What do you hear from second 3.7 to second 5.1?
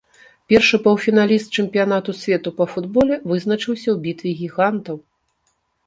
ў бітве гігантаў.